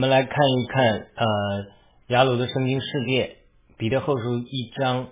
[0.00, 1.66] 我们来看一看，呃，
[2.06, 3.38] 雅鲁的圣经世界，
[3.76, 5.08] 彼得后书一章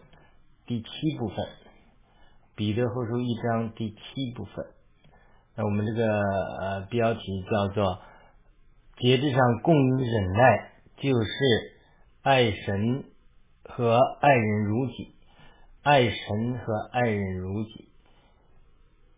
[0.64, 1.44] 第七部分，
[2.54, 4.64] 彼得后书一章第七部分。
[5.57, 7.20] 那我们这个呃标题
[7.50, 7.99] 叫做
[9.02, 11.29] “节制上供应忍耐，就是
[12.23, 13.07] 爱神
[13.64, 15.16] 和爱人如己，
[15.82, 17.89] 爱神和爱人如己”。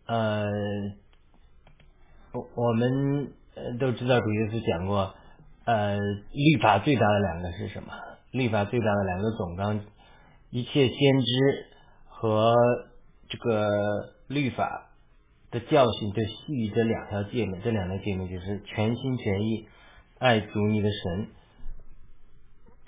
[0.07, 0.49] 呃，
[2.33, 3.33] 我我们
[3.77, 5.13] 都知道主耶稣讲过。
[5.69, 5.99] 呃，
[6.31, 7.93] 律法最大的两个是什么？
[8.31, 9.79] 律法最大的两个总纲，
[10.49, 11.67] 一切先知
[12.07, 12.55] 和
[13.29, 13.69] 这个
[14.27, 14.89] 律法
[15.51, 17.61] 的教训，就系于这两条诫命。
[17.63, 19.67] 这两条诫命就是全心全意
[20.17, 21.27] 爱主你的神，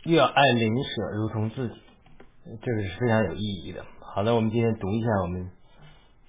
[0.05, 1.75] 又要爱邻舍如同自己，
[2.63, 3.86] 这个是非常有意义的。
[4.00, 5.52] 好的，我们今天读一下我们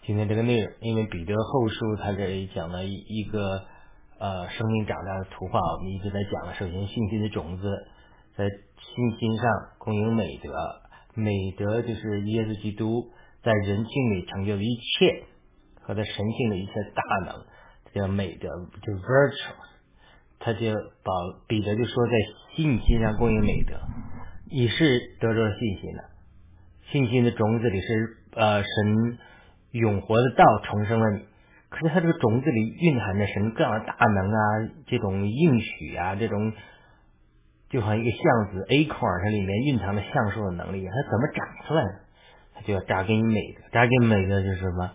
[0.05, 3.72] 今天这个内容，因为彼得后书他这里讲了一一个。
[4.23, 6.55] 呃，生命长大的图画，我们一直在讲了。
[6.55, 7.67] 首先，信心的种子
[8.37, 10.53] 在信心上供应美德，
[11.15, 13.11] 美德就是耶稣基督
[13.43, 15.25] 在人性里成就的一切
[15.81, 17.45] 和他神性的一切大能，
[17.93, 18.49] 这叫美德，
[18.81, 19.55] 就 virtue。
[20.39, 21.13] 他就把
[21.49, 22.13] 彼得就说，在
[22.55, 23.75] 信心上供应美德，
[24.53, 26.05] 你是得着信心的，
[26.93, 29.19] 信心的种子里是呃神
[29.73, 31.32] 永活的道重生了你。
[31.73, 34.39] 可是它这个种子里蕴含着什么各样的大能啊，
[34.87, 36.53] 这种应许啊，这种
[37.71, 41.91] 就好像一个橡子 A 块，它里面蕴藏着橡树的能力，它怎么长出来呢？
[42.55, 44.91] 它就要扎根于美德，扎根美德就是什么？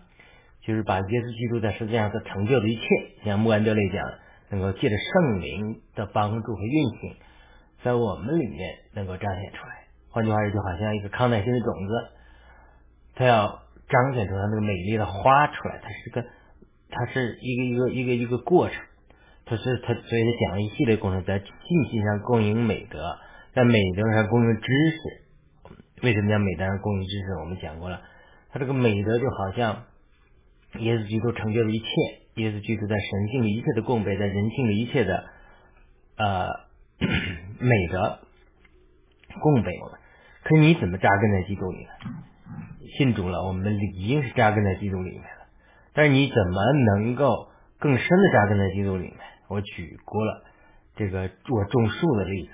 [0.62, 2.84] 就是把耶稣基督在世界上所成就的一切，
[3.24, 4.04] 像穆安德雷讲，
[4.50, 7.16] 能够借着圣灵的帮助和运行，
[7.82, 9.88] 在我们里面能够彰显出来。
[10.10, 11.92] 换句话说，就好像一个康乃馨的种子，
[13.16, 16.24] 它要彰显出它那个美丽的花出来，它是个。
[16.90, 18.82] 它是一个一个一个一个过程，
[19.44, 23.18] 它是它所以它讲了一系列过程，在信息上供应美德，
[23.54, 24.98] 在美德上供应知识。
[26.02, 27.34] 为什么叫美德上供应知识？
[27.40, 28.00] 我们讲过了，
[28.50, 29.84] 它这个美德就好像
[30.78, 31.86] 耶稣基督成就的一切，
[32.36, 35.24] 耶稣基督在神性里一切的供备，在人性里一切的
[36.16, 36.48] 呃
[37.60, 38.20] 美德
[39.40, 39.98] 供备我们。
[40.44, 41.90] 可是你怎么扎根在基督里呢？
[42.96, 45.22] 信主了，我们理应是扎根在基督里面。
[45.94, 46.60] 但是你怎么
[46.94, 49.16] 能够更深的扎根在基督里面？
[49.48, 50.44] 我举过了
[50.96, 52.50] 这个我种树的例子，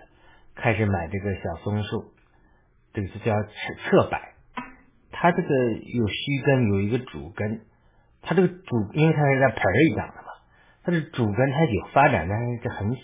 [0.54, 2.04] 开始买这个小松树，
[2.92, 4.18] 这个是叫侧柏，
[5.10, 7.62] 它这个有须根，有一个主根，
[8.22, 10.28] 它这个主因为它是在盆里长的嘛，
[10.84, 13.00] 它的主根它有发展，但是这很小，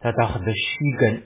[0.00, 1.22] 它长很多须根，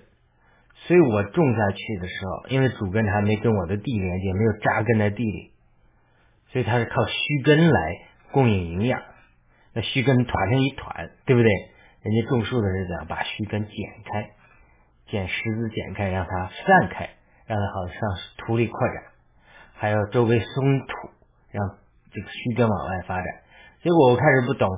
[0.75, 5.52] 所以我种下去的时候，因为主根还没跟我的地连接，没有扎根在地里。
[6.53, 7.99] 所以它是靠须根来
[8.31, 9.03] 供应营养，
[9.75, 11.51] 那须根团成一团，对不对？
[12.03, 13.75] 人家种树的是怎样把须根剪
[14.05, 14.31] 开，
[15.07, 17.09] 剪十字剪开，让它散开，
[17.47, 17.97] 让它好像
[18.39, 19.03] 土里扩展，
[19.75, 20.95] 还要周围松土，
[21.53, 21.79] 让
[22.13, 23.27] 这个须根往外发展。
[23.83, 24.69] 结果我开始不懂，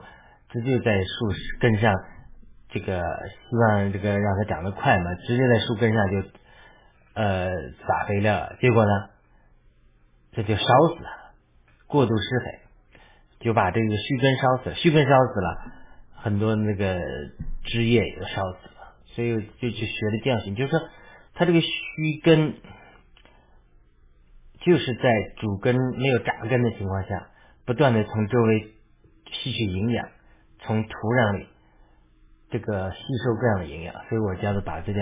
[0.50, 1.92] 直接在树根上，
[2.68, 6.28] 这个希望这个让它长得快嘛，直接在树根上就
[7.14, 7.48] 呃
[7.86, 8.90] 撒肥料，结果呢，
[10.32, 10.64] 这就烧
[10.94, 11.23] 死了。
[11.94, 12.58] 过度施肥，
[13.38, 15.72] 就把这个须根烧死了，须根烧死了，
[16.16, 17.00] 很多那个
[17.62, 18.96] 枝叶也都烧死了。
[19.04, 20.80] 所以就去学的教训，就是说，
[21.34, 22.54] 它这个须根
[24.58, 27.28] 就是在主根没有扎根的情况下，
[27.64, 28.74] 不断的从周围
[29.30, 30.08] 吸取营养，
[30.58, 31.46] 从土壤里
[32.50, 33.94] 这个吸收各样的营养。
[34.08, 35.00] 所以我叫做把这叫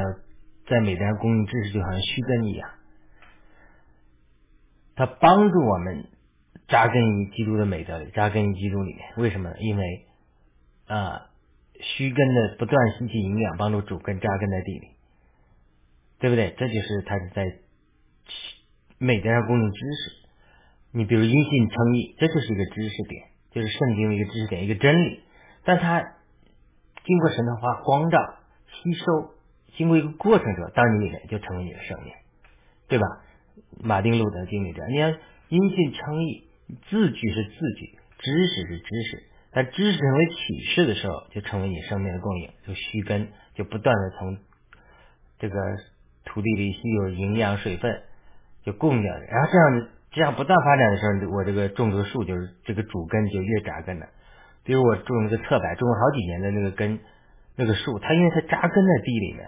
[0.69, 2.69] 在美德上供应知识，就好像须根一样，
[4.94, 6.04] 它帮助我们。
[6.72, 9.05] 扎根于基督的美德里，扎根于基督里面。
[9.19, 9.56] 为什么呢？
[9.60, 10.06] 因为
[10.87, 11.28] 啊，
[11.78, 14.88] 须根的不断吸取营养，帮助主根扎根在地里，
[16.19, 16.55] 对不对？
[16.56, 17.44] 这就是他是在
[18.97, 20.28] 美德上供应知识。
[20.93, 25.21] 你比如因信称义，这就是一个知识点，就是圣经的一个知识点，一个真理。
[25.65, 26.00] 但它
[27.04, 28.19] 经过神的话光照、
[28.69, 29.34] 吸收，
[29.77, 32.15] 经过一个过程之后，到你里面就成为你的生命，
[32.89, 33.07] 对吧？
[33.78, 35.10] 马丁路德经历者，你要
[35.51, 36.48] 因信称义。
[36.88, 39.22] 字句是字句，知识是知识，
[39.53, 44.38] 但知识成为启示的时候，就成为你生命的供应，就须根就不断的从
[45.38, 45.56] 这个
[46.24, 48.03] 土地里吸有营养水分，
[48.64, 49.12] 就供掉。
[49.12, 54.06] 然后这样这样不断发展的时候，我这个种的树就是这个主根就越扎根了。
[54.64, 57.00] 比如我种了个侧柏，种了好几年的那个根，
[57.56, 59.44] 那个树，它因为它扎根在地里面，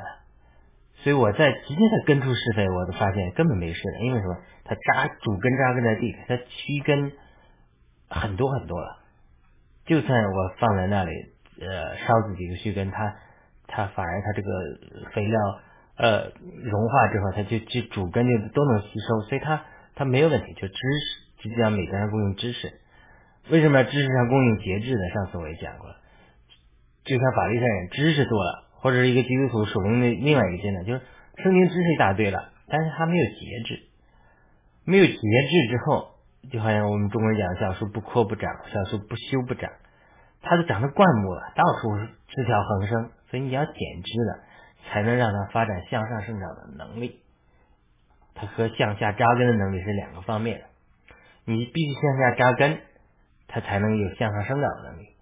[1.05, 4.39] 所以我在直接在根处施肥，我都发现根本没事的，因为什么？
[4.65, 7.13] 它扎主根扎根在地，它须根
[8.09, 9.05] 很多很多了。
[9.85, 11.11] 就算我放在那里，
[11.61, 13.17] 呃，烧死几个须根，它
[13.67, 14.49] 它反而它这个
[15.13, 15.39] 肥料
[15.99, 19.63] 呃融化之后，它就就主根就都能吸收，所以它
[19.95, 20.55] 它没有问题。
[20.55, 22.73] 就知识，就讲美德上供应知识，
[23.51, 25.03] 为什么要知识上供应节制呢？
[25.13, 25.97] 上次我也讲过了，
[27.05, 31.01] 就像法律上也知识多了，或者是一个基督徒属灵的另外一个阶段，就是
[31.43, 33.81] 圣经知识一大堆了，但是他没有节制，
[34.85, 36.13] 没有节制之后。
[36.53, 39.73] 就好像我们中国人讲的“小树不枯不长，小树不修不长”，
[40.45, 41.97] 它都长成灌木了，到处
[42.29, 43.11] 枝条横生。
[43.31, 44.45] 所以你要剪枝了，
[44.87, 47.21] 才能让它发展向上生长的能力。
[48.35, 50.65] 它和向下扎根的能力是两个方面的。
[51.47, 52.81] 你必须向下扎根，
[53.49, 55.14] 它才能有向上生长的能力。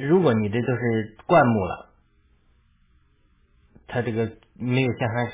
[0.00, 1.90] 如果你这都是灌木了，
[3.86, 5.28] 它这个没有向上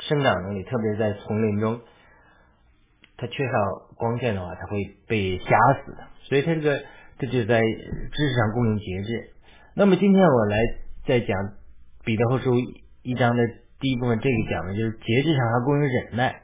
[0.00, 1.80] 生长能力，特别在丛林中。
[3.16, 3.52] 它缺少
[3.96, 5.44] 光线的话，它会被吓
[5.84, 6.08] 死的。
[6.24, 6.82] 所以它这个，
[7.18, 9.30] 这就在知识上供应节制。
[9.74, 10.58] 那么今天我来
[11.06, 11.36] 再讲
[12.04, 12.54] 彼得后书
[13.02, 13.46] 一章的
[13.78, 16.42] 第一部分，这个讲的就是节制上还供应忍耐。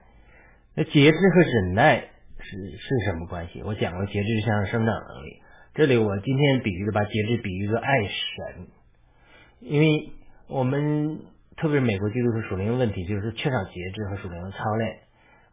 [0.74, 2.00] 那节制和忍耐
[2.38, 3.62] 是是什么关系？
[3.62, 5.42] 我讲过节制像生长能力。
[5.76, 8.67] 这里我今天比喻的把节制比喻作爱神，
[9.61, 10.11] 因为
[10.49, 11.20] 我们
[11.56, 14.99] 特别是美国基督徒属灵的问题，就是缺少节制和属灵的操练，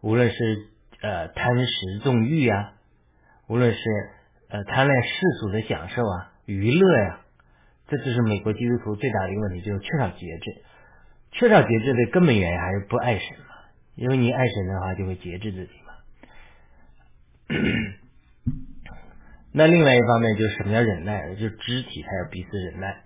[0.01, 0.67] 无论是。
[1.01, 2.75] 呃，贪食纵欲啊，
[3.49, 3.79] 无论是
[4.47, 5.09] 呃贪恋世
[5.41, 7.19] 俗的享受啊、娱乐呀，
[7.89, 10.63] 这就是美国基督徒最大的一个问题，就是缺少节制。
[11.33, 13.47] 缺少节制的根本原因还是不爱神嘛，
[13.95, 15.93] 因为你爱神的话，就会节制自己嘛。
[19.53, 21.35] 那另外一方面就是什么叫忍耐？
[21.35, 23.03] 就肢体还要彼此忍耐，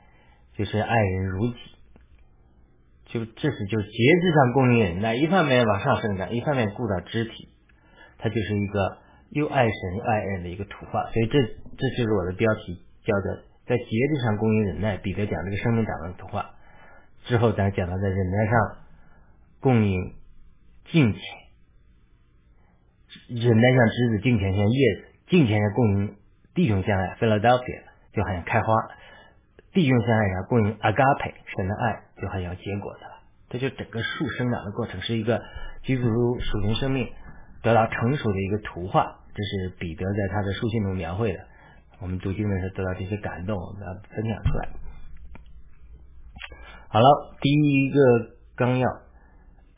[0.57, 1.57] 就是爱人如己。
[3.05, 7.49] 就这是就节制上供应忍耐，一方面往上生长，一方面顾到肢体。
[8.17, 8.97] 它就是一个
[9.29, 14.97] 又爱神又爱人的一个图画，所以这这就是我的标题，叫做在节制上供应忍耐。
[14.97, 16.55] 彼得讲这个生命长的图画
[17.25, 18.53] 之后，咱讲到在忍耐上
[19.59, 20.13] 供应
[20.91, 21.21] 敬虔，
[23.27, 26.15] 忍耐像枝子，敬虔像叶子，敬虔上供应
[26.57, 27.81] 弟兄相爱，Philadelphia
[28.13, 28.73] 就好像开花，
[29.73, 33.13] 弟兄相爱然后供应 Agape 神的爱，就好像结果的了。
[33.49, 35.39] 这就整个树生长的过程，是一个
[35.83, 37.07] 基督徒属灵生命。
[37.63, 41.39] 得到成熟的一个图画，这是彼得在他的书信中描绘的。
[41.99, 44.69] 我们读经的时候得到这些感动，我们要分享出来。
[46.87, 47.05] 好了，
[47.41, 47.99] 第一个
[48.55, 48.87] 纲要，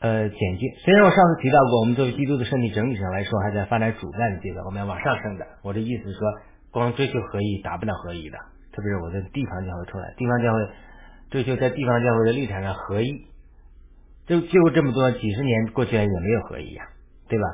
[0.00, 0.66] 呃，简介。
[0.84, 5.46] 虽然我上次提到过，我们作为基督的身体整体上来说还在发展主干的阶段，我们要往上升的。
[5.62, 6.28] 我的意思是说，
[6.70, 8.38] 光追求合一达不到合一的，
[8.72, 10.68] 特别是我在地方教会出来，地方教会
[11.30, 13.26] 追求在地方教会的立场上合一，
[14.26, 16.84] 就就这么多几十年过去了也没有合一呀，
[17.28, 17.44] 对吧？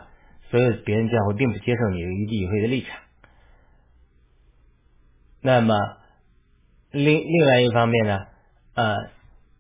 [0.51, 2.99] 所以别人教会并不接受你一地一会的立场。
[5.43, 5.75] 那么
[6.93, 8.27] 另另外一方面呢，
[8.75, 8.95] 呃，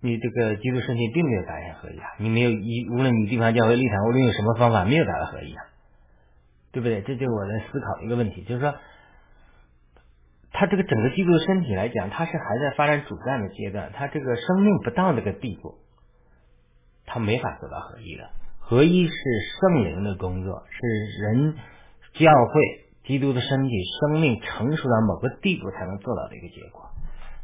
[0.01, 5.65] 你这个基督身体并没有达成合一啊，你没有一无论你地方教会立场，无论用什么方法，没有达到合一啊，
[6.73, 7.03] 对不对？
[7.03, 8.75] 这就是我在思考一个问题，就是说，
[10.59, 15.75] 他这个整个基督的身体来讲，他是还在发展主干的阶段，他这个生命不到那个地步，
[17.05, 18.31] 他没法做到合一的。
[18.59, 19.15] 合一是
[19.61, 20.81] 圣灵的工作，是
[21.23, 21.55] 人
[22.15, 23.71] 教会基督的身体
[24.01, 26.89] 生命成熟到某个地步才能做到的一个结果，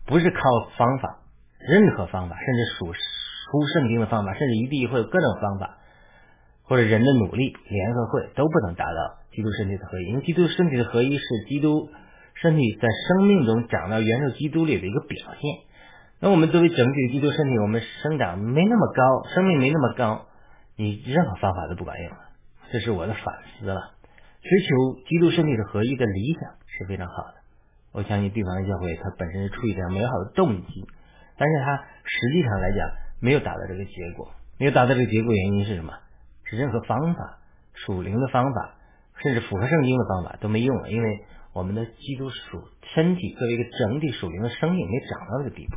[0.07, 0.41] 不是靠
[0.79, 1.19] 方法，
[1.61, 5.77] 任何方法，甚至属出圣经的方法，甚至一地会有各种方法，
[6.63, 11.91] 或者人的努力联合会都不能达到基督身体的合一，因为基督身体的合一是基督
[12.43, 15.51] 身体在生命中长到元首基督里的一个表现。
[16.19, 20.27] 那我们作为整体的基督身体，我们生长没那么高，生命没那么高。
[20.77, 22.19] 你任何方法都不管用了，
[22.73, 23.25] 这是我的反
[23.59, 23.95] 思了。
[24.43, 27.35] 追求基督身体的合一的理想是非常好的，
[27.93, 30.85] 我相信地方教会它本身是出于这样美好的动机，
[31.39, 32.89] 但是它实际上来讲
[33.21, 35.93] 没有达到这个结果，没有达到这个结果原因是什么？
[36.45, 37.39] 是任何方法
[37.75, 38.75] 属灵的方法，
[39.23, 42.63] 甚至符合圣经的方法都没用了，因为我们的基督属
[42.95, 45.77] 身体作为一个整体属灵的生命没长到这个地步。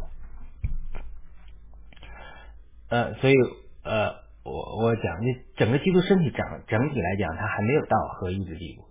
[2.89, 3.35] 呃，所以
[3.83, 4.25] 呃。
[4.45, 8.85] 我我讲，你整个基督身体长整体来讲，它还没有到合一的地步。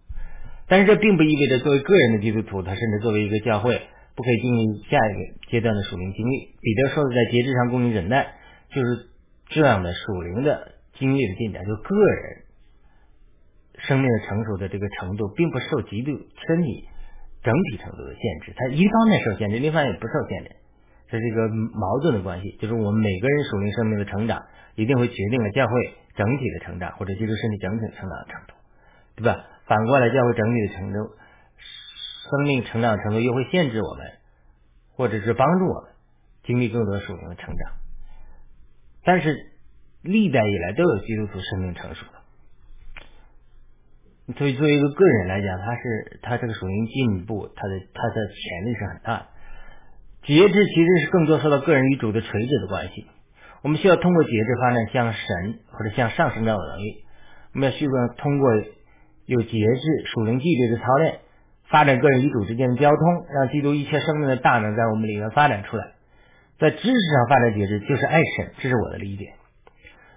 [0.67, 3.81] 但是这并不意味着作为个人的基督徒，他甚至作为一个教会，
[4.17, 6.57] 不可以进入下一个阶段的属灵经历。
[6.61, 8.35] 彼得说的在节制上供应忍耐，
[8.71, 9.11] 就是
[9.50, 12.44] 这样的属灵的经历的进展，就个人
[13.87, 16.12] 生命的成熟的这个程度，并不受基督
[16.47, 16.88] 身体
[17.43, 18.53] 整体程度的限制。
[18.57, 20.50] 它一方面受限制，另一方面也不受限制，
[21.09, 22.57] 这是一个矛盾的关系。
[22.61, 24.43] 就是我们每个人属灵生命的成长。
[24.76, 25.73] 一定会决定了教会
[26.17, 28.55] 整体的成长，或者基督身体整体成长的程度，
[29.14, 29.47] 对吧？
[29.67, 30.99] 反过来，教会整体的程度、
[32.29, 34.05] 生命成长程度又会限制我们，
[34.97, 35.93] 或者是帮助我们。
[36.43, 37.73] 经历更多属灵的成长。
[39.05, 39.47] 但是
[40.03, 42.05] 历代以来都有基督徒生命成熟。
[44.33, 49.26] 所以，作为一个个人来讲，他是他这个属灵进步，他的他的潜力是很大的。
[50.25, 53.07] 节制其实是更多受到个人与主的垂直的关系。
[53.62, 57.04] 我们需要通过节制发展向神或者向上升的能力。
[57.52, 58.50] 我们要需要通过
[59.26, 61.19] 有节制属灵纪律的操练，
[61.69, 65.93] 发展个人与主之间的交通，让基督一切生命的大能在我们里面发展出来。
[66.59, 69.35] 在知识上发展节制，就是爱神，这是我的理解。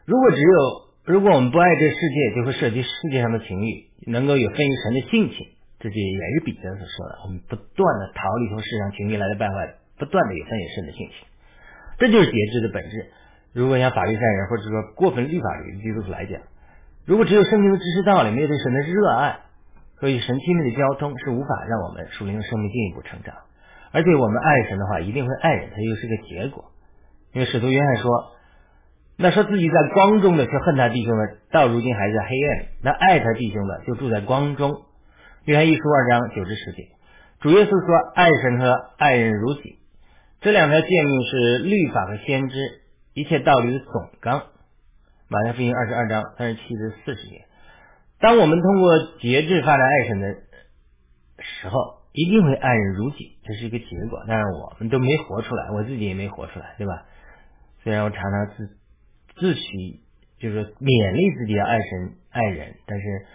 [0.05, 5.35] 如果只有如果我们不爱这世界，就会涉及世界上的情欲，能够有分于神的性情，
[5.83, 7.19] 这就也是彼得所说的。
[7.25, 11.27] 我们不断的逃离从世上情欲来的败坏，不断的有分于神的性情，
[11.99, 13.11] 这就是节制的本质。
[13.51, 16.39] 如果像法律善人或者说过分律法律的基督徒来讲，
[17.05, 19.39] 如果只有圣经的知识道理，没有对神的热爱
[19.97, 23.35] 和与神亲密的交通，是无法让我们属灵的生命进一步成长。
[23.91, 26.71] 而且我们爱神的话，一定会爱人，它又是个结果。
[27.33, 28.36] 因为使徒约翰说。
[29.19, 34.83] 那说自己在光中的却恨他弟兄的，到如今还在黑暗里；那爱他弟兄的，就住在光中。
[35.45, 36.83] 约翰一书二章九至十节，
[37.39, 39.79] 主耶稣说：“爱神和爱人如己。”
[40.39, 42.55] 这两条诫命是律法和先知
[43.15, 44.43] 一切道理的总纲。
[45.29, 47.45] 马太福音二十二章三十七至四十节。
[48.19, 50.27] 当我们通过节制发展爱神的
[51.39, 51.79] 时候，
[52.13, 54.23] 一定会爱人如己，这是一个结果。
[54.27, 57.05] 但是我们都没活出来，我自己也没活出来，对吧？
[57.83, 58.77] 虽然我常常自。
[59.39, 59.99] 自诩
[60.39, 63.25] 就是勉励自己要爱神爱人，但是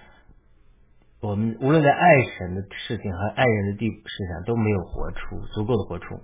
[1.20, 6.20] 我们无论在爱神的事情和爱人的地事上都没有活出足够的活出。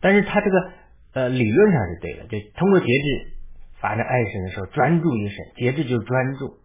[0.00, 0.70] 但是他这个
[1.14, 3.32] 呃理论上是对的，就通过节制
[3.80, 6.58] 发展爱神的时候，专注于神，节制就是专注，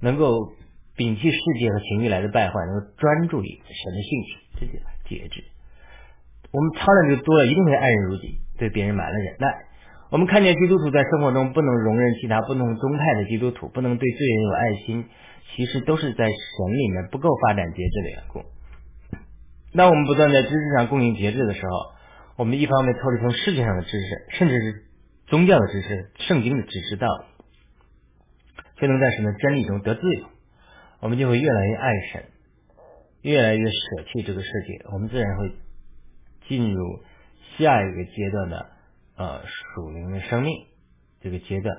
[0.00, 0.52] 能够
[0.96, 4.72] 摒弃世界和情欲来的败坏，能够专注于神的性情，这叫
[5.08, 5.44] 节制。
[6.50, 9.67] 我们操练就多了，一定会爱人如己，对别人满了忍耐。
[10.10, 15.04] 我们看见基督徒在生活中不能容忍其他不同宗派的基督徒，不能对罪人有爱心，
[15.54, 18.42] 其实都是在神里面不够发展节制的缘故。
[19.76, 21.92] 当我们不断在知识上供应节制的时候，
[22.36, 24.84] 我们一方面脱离从世界上的知识，甚至是
[25.26, 27.44] 宗教的知识、圣经的知识道理，
[28.78, 30.24] 却能在神的真理中得自由。
[31.00, 32.24] 我们就会越来越爱神，
[33.20, 35.52] 越来越舍弃这个世界，我们自然会
[36.48, 37.00] 进入
[37.58, 38.77] 下一个阶段的。
[39.18, 40.54] 呃，属灵的生命
[41.20, 41.76] 这个阶段，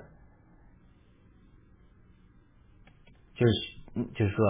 [3.33, 3.53] 就是
[4.13, 4.45] 就是说，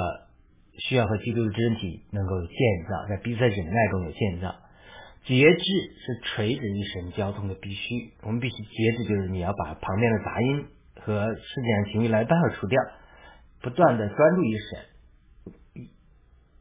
[0.79, 2.57] 需要和基督的肢体能够建
[2.89, 4.55] 造，在彼此忍耐中有建造。
[5.23, 5.63] 节制
[5.99, 10.65] 是垂直于神交通的必须，我们必须节制，就是你要把旁边的杂音
[10.95, 12.81] 和世界上情绪来办法除掉，
[13.61, 15.85] 不断的专注于神，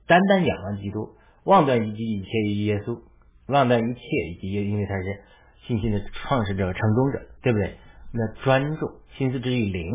[0.07, 3.01] 单单仰望基督，忘断一切一切耶稣，
[3.47, 4.01] 忘断一切
[4.35, 5.23] 以及因为他是。
[5.67, 7.77] 信心的创始者和、成功者，对不对？
[8.11, 9.93] 那专注，心思之于灵，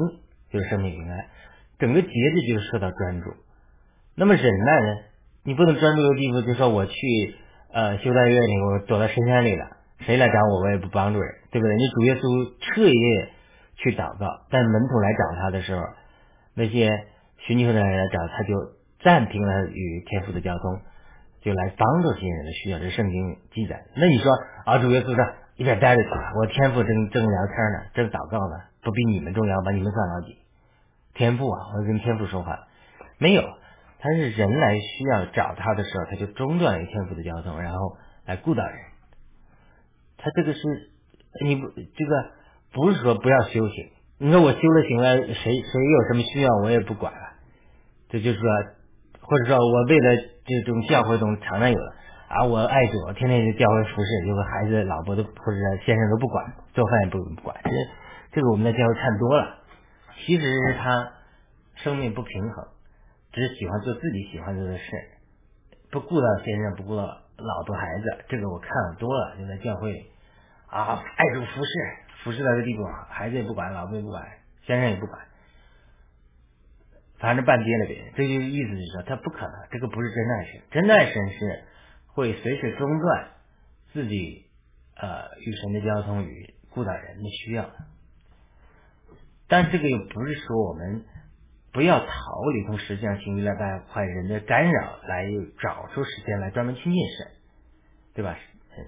[0.52, 1.26] 就是生命平安。
[1.80, 3.32] 整个节制就是说到专注。
[4.16, 4.98] 那么忍耐呢？
[5.44, 6.94] 你不能专注的地方，就说我去
[7.74, 9.66] 呃修道院里，我躲到深山里了，
[10.02, 11.76] 谁来找我，我也不帮助人，对不对？
[11.76, 13.30] 你主耶稣彻夜
[13.78, 15.82] 去祷告，但门徒来找他的时候，
[16.54, 16.92] 那些
[17.40, 18.54] 寻求的人来找，他就
[19.04, 20.80] 暂停了与天父的交通，
[21.42, 22.78] 就来帮助这些人的需要。
[22.78, 23.84] 这圣经记载。
[23.96, 24.32] 那你说
[24.66, 25.43] 啊，主耶稣说。
[25.56, 30.38] 一边待着去吧，我天赋正正聊天呢，正祷告呢，不比你们重要，把你们算老几？
[31.14, 32.68] 天赋啊，我跟天赋说话，
[33.20, 33.44] 没有，
[34.00, 38.76] 他是人来需要找他的时候，他就中断了天赋的交通，然后来顾到人。
[40.18, 40.60] 他这个是
[41.46, 42.32] 你不这个
[42.72, 47.20] 不是说不要修行，你说我修了行了，谁谁有什么需要我也不管了，
[48.10, 48.50] 这就是说，
[49.22, 51.94] 或者说我为了这种教会中常常有的。
[52.34, 57.56] 啊，我爱主，天天就教会服侍，就是孩子、老婆都或者先生都不管，做饭也不不管。
[57.64, 57.70] 这
[58.32, 59.60] 这个我们在教会看多了，
[60.26, 61.14] 其实是他
[61.76, 62.66] 生命不平衡，
[63.32, 64.84] 只喜欢做自己喜欢做的事，
[65.92, 68.26] 不顾到先生，不顾到老婆孩子。
[68.28, 69.94] 这个我看多了，就在教会
[70.66, 71.72] 啊，爱主服侍，
[72.24, 74.26] 服侍到这地步，孩子也不管，老婆也不管，
[74.66, 75.22] 先生也不管，
[77.20, 78.12] 反正半跌了呗。
[78.16, 81.64] 这就意思是说，他不可能，这个不是真爱神，真爱神是。
[82.14, 83.28] 会随时中断
[83.92, 84.46] 自己
[84.96, 87.70] 呃与神的交通与顾到人的需要，
[89.48, 91.06] 但这个又不是说我们
[91.72, 92.06] 不要逃
[92.54, 95.26] 离从实际上情欲来败坏人的干扰，来
[95.60, 97.28] 找出时间来专门亲近神，
[98.14, 98.38] 对吧？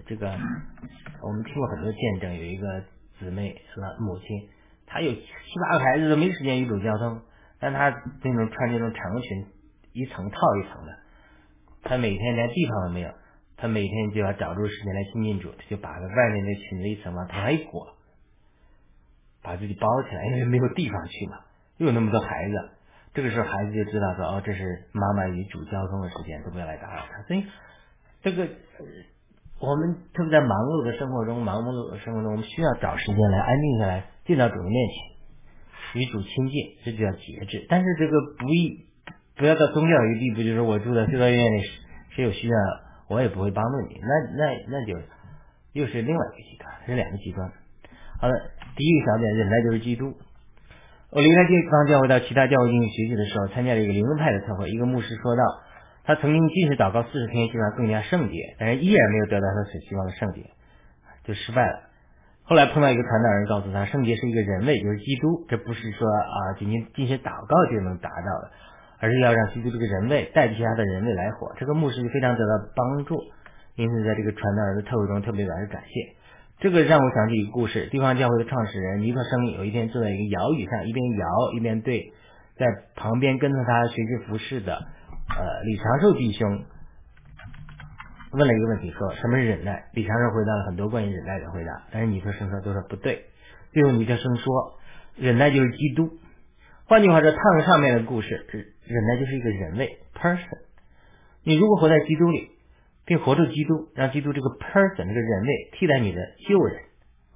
[0.08, 2.84] 这个我们听过很多见证，有一个
[3.20, 4.50] 姊妹了母亲，
[4.88, 5.22] 她有七
[5.62, 7.22] 八个孩子都没时间与主交通，
[7.60, 7.90] 但她
[8.24, 9.46] 那种穿这种长裙，
[9.94, 11.05] 一层套一层的。
[11.86, 13.10] 他每天连地方都没有，
[13.56, 17.96] 他每天就要找出时间来亲近主，他就把外面的裙子一层往头上一裹，
[19.44, 21.38] 把自己包起来，因为没有地方去嘛，
[21.78, 22.70] 又有那么多孩子，
[23.14, 27.22] 这个时候孩子就知道说，哦，这是妈妈与主交通的时间，都不要来打扰他。
[27.28, 27.46] 所以
[28.24, 28.50] 这个
[29.60, 37.66] 我们特别在忙碌的生活中，忙碌的生活中，我们需要找时间来安静下来，进到主的面前，与主亲近，这就叫节制。
[37.70, 38.86] 但是这个不易，
[39.38, 41.62] 不要到宗教一个地步，就是我住在修道院里，
[42.16, 42.56] 谁有需要。
[43.08, 44.98] 我也不会帮助你，那那那就
[45.74, 47.52] 又是另外一个极端，是两个极端。
[48.20, 48.34] 好了，
[48.76, 50.12] 第一个小点，忍耐就是基督。
[51.12, 55.44] 我离开地方教会到其他教会进行学习的时候，参加了一个灵恩派的特会，一个牧师说道，
[56.04, 60.50] 他曾经即使祷告四十天，希望更加圣洁，但是依然没有得到他所希望的圣洁，
[61.26, 61.80] 就失败了。
[62.42, 68.52] 后来碰到一个传道人，告诉他，圣洁是一个人位，就是基督，这不是说啊，仅仅进行祷告就能达到的。
[69.00, 73.22] 而是要让基督这个人类代替他的人类来活，这个牧师就非常得到帮助，
[73.76, 76.16] 因此在这个传道人的特会中特别表示感谢。
[76.60, 82.14] 这个让我想起一个故事：地方教会的创始人尼克生有一天坐在一个摇椅上，一边摇一边对
[82.58, 86.64] 在旁边跟着他学习服饰的呃李长寿弟兄
[88.32, 89.86] 问了一个问题，说什么是忍耐？
[89.94, 93.26] 李长寿回答了很多关于忍耐的回答，但是尼克生说都说不对。
[93.74, 94.80] 最后尼克生说，
[95.18, 96.10] 忍耐就是基督。
[96.86, 98.46] 换句话说，烫上面的故事，
[98.88, 100.60] 忍耐就是一个人类 person。
[101.44, 102.52] 你如果活在基督里，
[103.06, 106.82] 并活出基督，让基督这个 person 这个人类替代你的旧人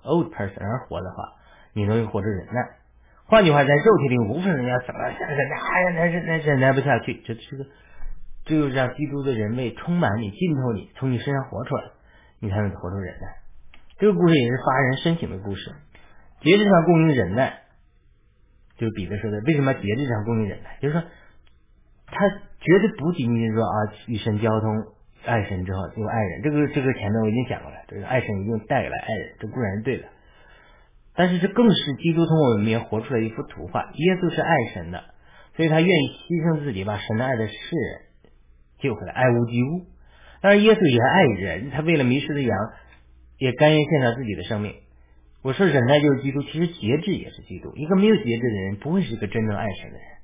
[0.04, 1.34] old person 而活的话，
[1.74, 2.78] 你能活出忍耐。
[3.26, 7.66] 换句话，在肉体里无论人家怎么忍耐，哎呀，忍忍忍耐不下去，这这个
[8.46, 11.84] 只有让基督的人类充满你、浸透你，从你身上活出来，
[12.40, 13.36] 你才能活出忍耐。
[14.00, 15.72] 这个故事也是发人深省的故事。
[16.42, 17.62] 节制上供应忍耐。
[18.78, 20.78] 就是彼得说的，为什么节制上供应忍耐？
[20.82, 21.04] 就是说，
[22.12, 22.28] 他
[22.60, 23.76] 绝对不仅仅说啊，
[24.08, 24.76] 与神交通，
[25.26, 26.42] 爱神之后就爱人。
[26.44, 30.06] 这个这个前面我已经讲过了，这个爱神一定带给了爱人，这固然是对的。
[31.16, 33.82] 但是这更是基督通过我们面活出来一幅图画。
[33.94, 35.04] 耶稣是爱神的，
[35.56, 38.02] 所以他愿意牺牲自己，把神的爱的世人
[38.80, 39.86] 救回来，爱屋及乌。
[40.42, 42.58] 当然，耶稣也爱人，他为了迷失的羊，
[43.38, 44.74] 也甘愿献上自己的生命。
[45.42, 47.76] 我说忍耐就是基督，其实节制也是基督。
[47.76, 50.19] 一个没有节制的人，不会是一个真正爱神的人。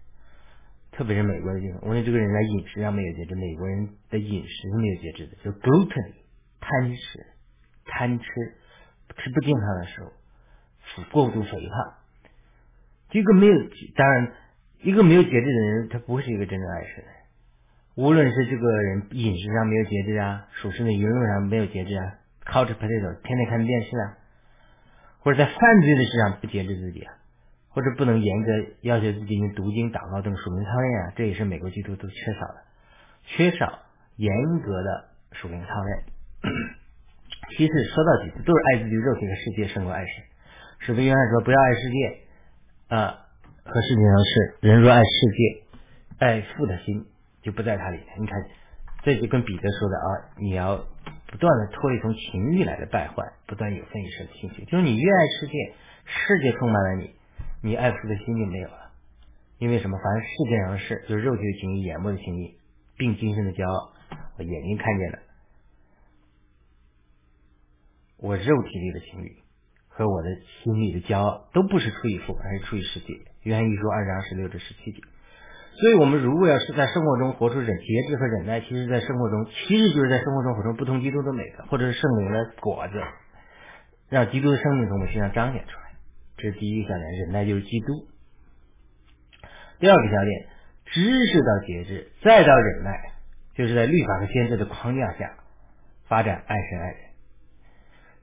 [0.98, 6.14] 特别是美国的地方，我说这个人在饮食上没有节制，美国人的饮食是没有节制的，就 gluten
[6.62, 7.26] 贪食、
[7.86, 8.26] 贪吃，
[9.18, 10.12] 吃不健康的食物，
[11.12, 11.94] 过度肥胖。
[13.12, 13.54] 一个没有，
[13.96, 14.32] 当然
[14.82, 17.08] 一个没有节制的人，他不是一个真正爱吃的。
[17.96, 24.18] 无论是这个人饮食上没有节制啊，属实的娱乐上没有节制啊，couch potato，天天看电视啊。
[25.20, 27.14] 或者在犯罪的事上不节制自己啊，
[27.76, 32.56] 或者不能严格要求自己用读经、祷告等属灵操练啊，这也是美国基督徒缺少的，
[33.26, 33.80] 缺少
[34.16, 36.04] 严格的属灵操练。
[37.58, 40.24] 其次，说到底都是爱自己肉体和世界胜过爱神。
[40.80, 43.20] 使徒约翰说：“不要爱世界啊
[43.66, 45.64] 和世界上是，人若爱世界，
[46.20, 47.06] 爱父的心
[47.42, 48.42] 就不在他里面。”你看，
[49.04, 50.08] 这就跟彼得说的啊，
[50.40, 50.86] 你要。
[51.28, 55.74] 不断的脱离从情欲来的败坏，不断有分于神的兴趣，就是你越爱世界，
[56.06, 57.15] 世界充满了你，
[57.66, 58.94] 你爱父的心就没有了。
[59.58, 59.98] 因为什么？
[59.98, 62.54] 凡世界上的事，就是肉体的情欲、眼目的情欲，
[62.96, 63.94] 并今生的骄傲。
[64.38, 65.20] 我眼睛看见了，
[68.18, 69.38] 我肉体里的情欲
[69.88, 70.30] 和我的
[70.62, 73.16] 心里的骄傲，都不是出于父，而是出于世界。
[73.44, 75.00] 约翰一书二章十六至十七节。
[75.80, 83.02] 所以，我们如果要是在生活中活出忍节制和忍耐，其实，在生活中，其实就是在生活中活出不同基督的美德，或者是圣灵的果子，
[84.10, 85.85] 让基督的生命从我们身上彰显出来。
[86.46, 88.06] 这是第一个小点，忍耐就是基督。
[89.80, 90.46] 第二个小点，
[90.86, 92.92] 知识到节制，再到忍耐，
[93.56, 95.38] 就是在律法和先知的框架下
[96.08, 96.98] 发展爱神爱人。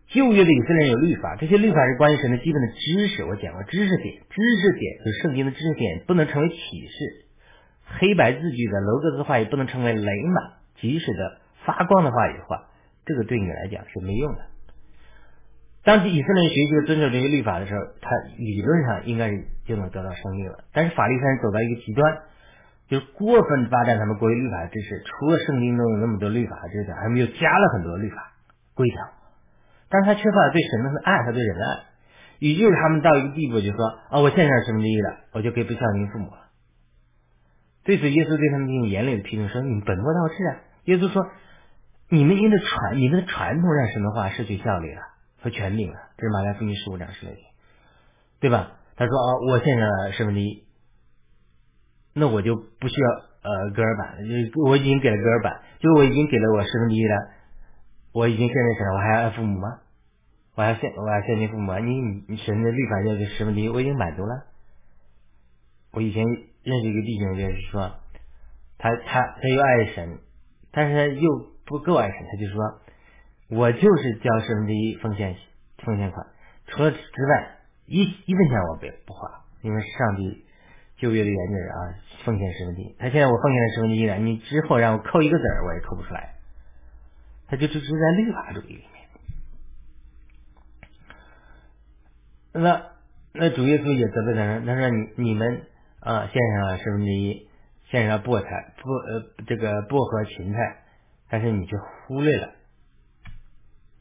[0.07, 3.25] 旧约的以色列人有律法，这些律法是关于神的基本的知识。
[3.25, 7.27] 我讲过知识点，知识点就是圣经的知识点，不能成为启示。
[7.85, 12.69] 黑白字句的楼格子话语不能成为雷满即使的发光的话语话，
[13.05, 14.52] 这个对你来讲是没用的。
[15.85, 20.65] 当以色列人学习遵守这些律法的时候，他理论上应该是就能得到胜利了。
[20.73, 22.19] 但是法律上走到一个极端，
[22.89, 28.33] 就是过分发展他们国于律法的知识，除了圣经中有那么多律法知识，还没有加了很多律法
[28.75, 28.97] 规条。
[29.91, 31.81] 但是他缺乏对神的爱和对人的爱，
[32.39, 36.47] 也就是他们到一个地步，就说啊，我现在是什么第一了，我就可以不孝敬父母了。
[37.85, 41.27] 对此，耶稣对他们进行严厉的批评，说：“你们本末倒置啊！”耶稣说
[42.09, 45.03] ：“你们因的传，你们的传统让神的话失去效力了
[45.43, 47.41] 和权柄了。”这是马太福音十五章十六节，
[48.41, 48.79] 对吧？
[48.97, 50.65] 他说：“啊，我现在十分之一，
[52.15, 53.09] 那我就不需要
[53.43, 57.17] 呃哥尔板，就我已经给了哥尔板，就我已经给了我十分之一了
[58.13, 59.81] 我已经献给神了，我还要爱父母吗？
[60.55, 61.79] 我还要献我还要献给父母啊？
[61.79, 61.91] 你
[62.29, 64.45] 你神的律法要这十分之一，我已经满足了。
[65.93, 67.95] 我以前认识一个弟兄，就是说，
[68.77, 70.19] 他他他又爱神，
[70.71, 71.31] 但是他又
[71.65, 72.81] 不够爱神，他就说，
[73.55, 75.37] 我就是交十分之一奉献
[75.85, 76.27] 奉献款，
[76.69, 80.47] 除了之外，一一分钱我不不花，因为上帝
[80.97, 82.97] 旧约的原则啊，奉献十分之一。
[82.99, 86.37] 他现在我奉献了十分之一了，你之后让我扣一个子儿，我也扣不出来。
[87.49, 89.03] 他就只是在律法主义里面。
[92.55, 92.87] 那
[93.35, 95.67] 那主耶稣也责备他说：“他说你你们
[96.01, 97.49] 啊献上了十分之一，
[97.91, 100.85] 献上菠菜不呃这个薄荷芹菜，
[101.29, 102.49] 但是你却忽略了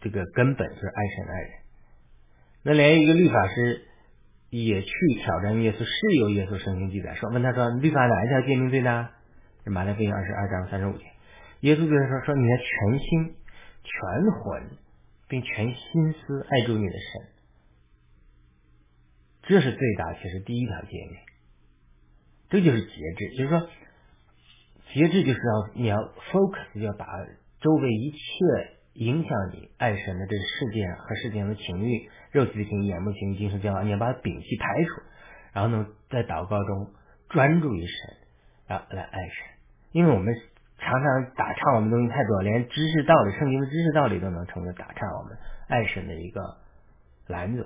[0.02, 1.52] 这个根本，就是爱神爱人。
[2.64, 3.86] 那连一个律法师
[4.50, 4.90] 也去
[5.24, 9.12] 挑战耶稣，是有耶稣圣经记载说，问他说律法哪一条诫命最大？
[9.64, 11.06] 是马太福音二十二章三十五节。
[11.62, 13.36] 耶稣对他说：说你的全心、
[13.84, 14.78] 全魂，
[15.28, 17.28] 并全心思爱住你的神。
[19.44, 21.20] 这是最大，其实第一条诫命，
[22.50, 23.30] 这就是节制。
[23.38, 23.70] 就是说，
[24.94, 27.06] 节制就是要你要 focus，要把
[27.60, 28.18] 周围一切
[28.94, 35.02] 影响你爱神的这个事件和事件的情欲、肉体的情欲、眼目情欲、精神交往，你要把它摒弃排除，
[35.54, 36.92] 然后呢，在祷告中
[37.30, 38.18] 专注于神，
[38.68, 39.48] 然后来爱神。
[39.92, 40.34] 因为我们
[40.78, 46.42] 常常打岔，我们东西太多，连知识道理、圣经的知识道理都能成为打岔我们爱神的一个
[47.28, 47.66] 拦阻。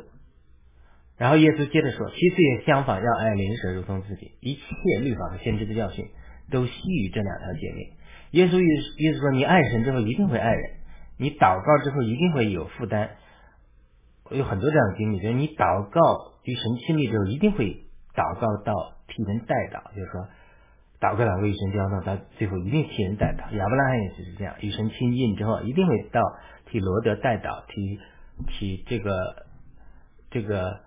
[1.18, 4.32] 然后耶稣接着说：“其次也相反，要爱邻舍如同自己。
[4.42, 4.62] 一切
[5.00, 6.06] 律法和先知的教训，
[6.52, 7.90] 都系于这两条诫命。
[8.32, 10.72] 耶稣意意思说，你爱神之后一定会爱人，
[11.18, 13.12] 你祷告之后一定会有负担。
[14.32, 18.74] 有很多这样的经历，就是你祷告与神亲密之后，一定会祷告到
[19.08, 20.28] 替人代祷，就是说
[21.00, 23.56] 祷告祷告与神交通，到最后一定替人代祷。
[23.56, 26.22] 亚伯拉罕也是这样，与神亲近之后，一定会到
[26.66, 28.00] 替罗德代祷，替
[28.48, 29.46] 替这个
[30.32, 30.82] 这个。”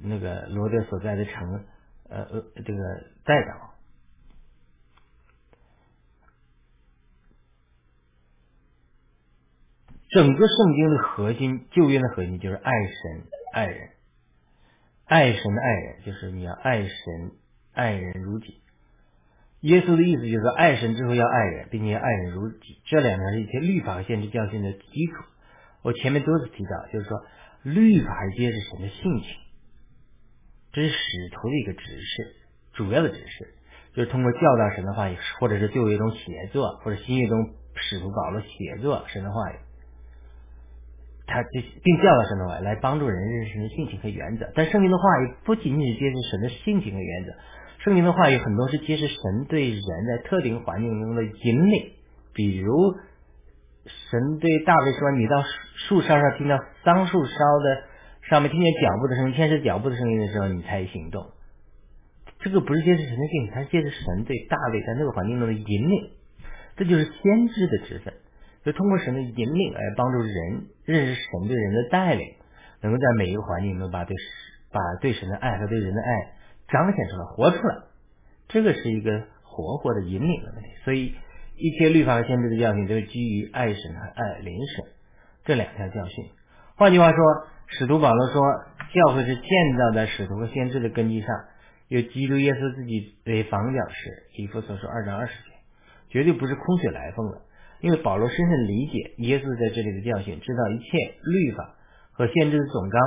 [0.00, 1.64] 那个罗德所在的城，
[2.08, 2.78] 呃呃，这个
[3.24, 3.67] 代祷，
[10.10, 13.90] 整个圣经的核心，旧约的核心就是爱神爱人，
[15.04, 16.88] 爱神的爱人就是你要爱神
[17.74, 18.62] 爱人如己。
[19.60, 25.24] 耶稣的意思就是说爱神之后要爱人，并且爱人如己，这两条是一些律法和限制教训的基础。
[25.82, 27.20] 我前面多次提到，就是说
[27.64, 29.28] 律法是揭示神的性情。
[30.72, 32.36] 这是使徒的一个指示，
[32.74, 33.54] 主要的指示
[33.94, 37.36] 就是通过教导神的话语，或者是旧约中写作，或者新约中
[37.74, 39.56] 使徒保罗写作神的话语，
[41.28, 44.50] 他就并教导神的话来帮助人认识神的性情和原则。
[44.56, 47.32] 但圣经的话语不仅仅揭示神的性情和原则，
[47.84, 51.92] 圣经的话语很多是揭示神对人在特定环境中的引领。
[52.34, 52.72] 比如，
[53.84, 55.42] 神对大卫说：“你到
[55.88, 57.82] 树梢上听到桑树梢的。”
[58.28, 61.24] 上面听见脚步的声音，天使脚步的声音的时候，你才行动。
[62.40, 66.10] 这个不是揭示神的性情，它是揭示神对大卫在那个环境中的引领。
[66.76, 68.12] 这就是先知的职分，
[68.64, 72.34] 就通过神的引领来帮助人认识神对人的带领，
[72.82, 74.14] 能够在每一个环境中把对
[74.70, 76.32] 把对神的爱和对人的爱
[76.68, 77.76] 彰显出来、活出来。
[78.48, 80.68] 这个是一个活活的引领的问题。
[80.84, 81.14] 所以，
[81.56, 84.84] 一切律法和先知的教训都是基于爱神和爱邻神
[85.44, 86.24] 这两条教训。
[86.76, 87.18] 换句话说。
[87.70, 88.40] 使徒保罗说，
[88.94, 89.42] 教会是建
[89.76, 91.28] 造在使徒和先知的根基上，
[91.88, 94.22] 有基督耶稣自己为房角石。
[94.38, 95.50] 以弗所说二章二十节，
[96.08, 97.42] 绝对不是空穴来风的。
[97.80, 101.74] 因为保罗深深理解耶稣在这里的教训，知道一切律法
[102.12, 103.00] 和先知的总纲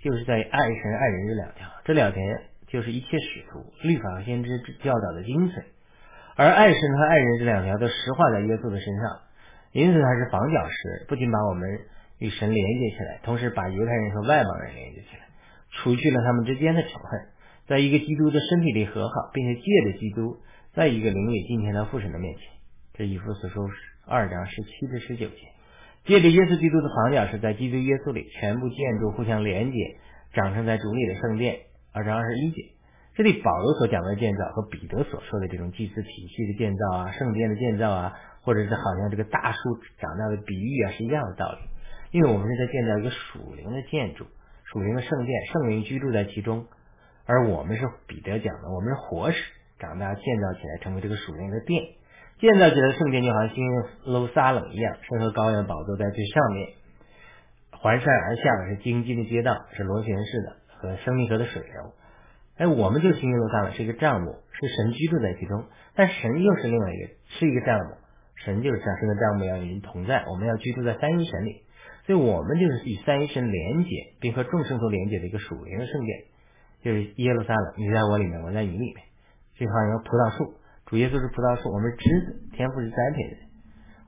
[0.00, 2.22] 就是在爱神爱人这两条，这两条
[2.68, 5.62] 就是一切使徒、律法和先知教导的精髓。
[6.36, 9.20] 而爱神和爱人这两条都实化在耶稣的身上，
[9.72, 11.68] 因此他是房角石，不仅把我们。
[12.18, 15.26] 与神连接起来，同时把犹太人和外邦人连接起来，
[15.72, 17.20] 除去了他们之间的仇恨，
[17.66, 20.36] 在一个基督的身体里和好，并且借着基督，
[20.72, 22.44] 在一个灵里进天到父神的面前。
[22.94, 23.66] 这以弗所书
[24.04, 25.36] 二章十七至十九节，
[26.04, 29.78] 借着耶稣基督的房角是在基督耶稣里全部建筑互相连接，
[30.32, 31.60] 长成在主里的圣殿。
[31.92, 32.62] 二章二十一节，
[33.14, 39.58] 这里保罗所讲的建造和彼得所说的这种祭祀体系的建造啊，圣殿的建造啊，或者是好像这个大树
[40.00, 41.58] 长大的比喻啊，是一样的道理。
[42.10, 44.26] 因为我们是在建造一个属灵的建筑，
[44.64, 46.66] 属灵的圣殿，圣灵居住在其中，
[47.24, 49.36] 而我们是彼得讲的，我们是活石，
[49.78, 51.84] 长大建造起来成为这个属灵的殿，
[52.42, 53.70] 建造起来的圣殿就好像新耶
[54.06, 56.70] 路撒冷一样，圣和高原宝座在最上面，
[57.70, 61.94] 环山而下的是荆棘的街道，是螺旋式的和生命河的水流，
[62.56, 67.94] 哎，我们就新耶路撒冷是一个帐幕，是神居住在其中，但神又是另外一个，是一个帐幕，
[68.44, 71.62] 神就是像神的帐幕要与人同在，我们要居住在三一神里，
[72.06, 76.24] 所以我们就是与三一神连结，并和众圣徒连结的一个属灵的圣殿，
[76.82, 78.96] 就是耶路撒冷，你在我里面，我在你里面，
[79.54, 80.54] 就好像葡萄树，
[80.92, 83.36] 主耶稣是葡萄树，我们是枝子，天赋是栽培的，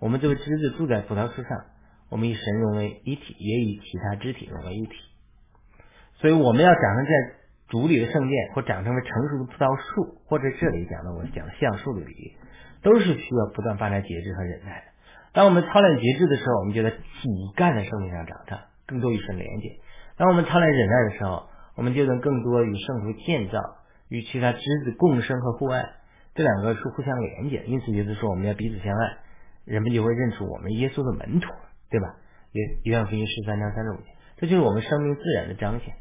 [0.00, 1.64] 我们这个枝子住在葡萄树上，
[2.10, 4.92] 我们与神融为一体，也与其他肢体融为一体，
[6.20, 7.10] 所以我们要长成在。
[7.70, 12.36] 主里的圣殿或长成为成熟的葡萄树，或者这里讲的我讲的橡树的比喻，
[12.82, 14.84] 都是需要不断发展节制和忍耐的。
[15.32, 16.98] 当我们操练节制的时候，我们觉得体
[17.56, 19.80] 干的生命上长大，更多与神连接；
[20.18, 23.58] 当我们操练忍耐的时候，我们就能更多与圣徒建造，
[24.10, 25.88] 与其他枝子共生和互爱。
[26.34, 29.16] 这两个是互相连接，因此就是说我们要彼此相爱，
[29.64, 31.48] 人们就会认出我们耶稣的门徒，
[31.90, 32.16] 对吧？
[32.52, 35.94] 约约翰福音十三章三十五节，这就是我们生命自然的彰显。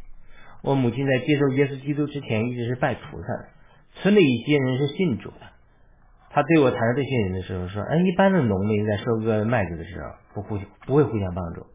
[0.62, 3.50] 我母亲在接受耶稣基督之前一直是拜菩萨的，
[3.96, 5.38] 村里一些人是信主的。
[6.30, 11.68] 他对我谈到这些人的时候说：“哎，一般的农民在收割麦子的时候不互不会互相帮助，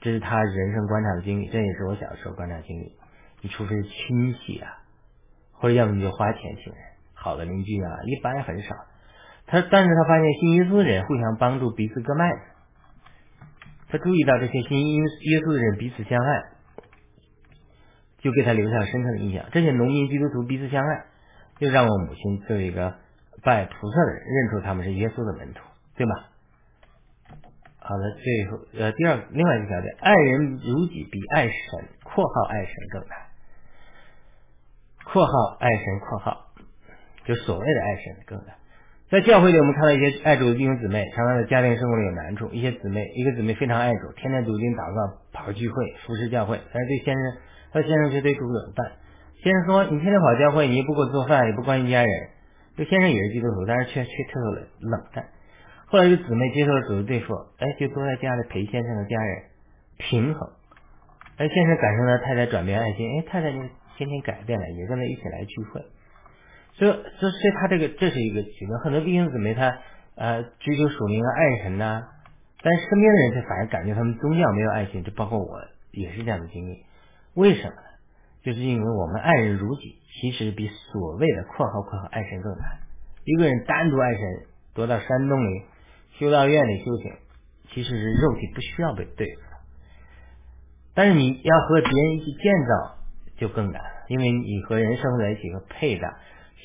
[0.00, 2.96] 这是他人生观察的经历，这也是我小时候观察经历。
[3.40, 4.82] 你除非是亲戚啊，
[5.52, 6.82] 或者要么你就花钱请人，
[7.22, 8.74] 好的邻居啊，一般很少。
[9.46, 12.40] 他但是他发现信耶稣的人互相帮助，彼此割麦子。
[13.88, 15.02] 他注意到这些信耶
[15.40, 16.42] 稣的人彼此相爱。”
[18.20, 19.46] 就给他留下了深刻的印象。
[19.50, 21.06] 这些农民基督徒彼此相爱，
[21.58, 22.94] 就让我母亲作为一个
[23.42, 25.60] 拜菩萨的人认出他们是耶稣的门徒，
[25.96, 26.12] 对吗？
[27.78, 33.18] 好的，最后呃，第二另外一个条件，爱人如己比爱神（括号爱神）更难。
[35.06, 36.49] 括号爱神（括号）
[37.30, 38.58] 就所谓的爱神更难。
[39.08, 42.50] 在教会里，我们看到一些爱主的弟兄姊妹，常常在家庭生活里有难处。
[42.50, 45.74] 一些姊妹，一个姊妹非常爱主，天天读经祷告，跑聚会，
[46.06, 47.22] 服侍教会，但是对先生。
[47.72, 48.92] 他先生却对主冷淡。
[49.42, 52.10] 先生说：“你天天跑教会，你也不给我做饭，也不关心家人。”
[52.76, 55.24] 这先生也是基督徒，但是却却特别冷淡。
[55.86, 59.42] 后来，这姊妹接受了主的对付，哎，就坐在家里陪先生和家人
[59.98, 60.50] 平衡。
[61.36, 63.58] 哎，先生感受到太太转变爱心，哎，太太就
[63.96, 65.80] 天天改变了，也跟他一起来聚会。
[66.74, 69.78] 所以，所以，他这个这是一个举个很多弟兄姊妹他
[70.16, 72.02] 呃追求属灵和爱神呐，
[72.62, 75.60] 但是身边的人却反而感觉他们宗教没有爱心，这包括我
[75.92, 76.84] 也是这样的经历。
[77.34, 77.82] 为什么呢？
[78.42, 82.80] 就是因为我们爱人如己，其实比所谓的（括号括号）爱神更难。
[83.24, 84.20] 一个人单独爱神，
[84.74, 85.62] 躲到山洞里、
[86.18, 87.12] 修道院里修行，
[87.70, 89.42] 其实是肉体不需要被对付。
[90.94, 92.96] 但是你要和别人一起建造，
[93.36, 96.18] 就更难，因为你和人生活在一起和配搭，